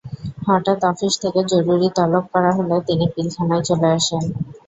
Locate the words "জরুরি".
1.51-1.89